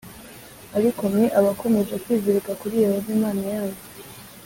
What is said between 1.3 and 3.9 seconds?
abakomeje kwizirika kuri Yehova Imana yanyu,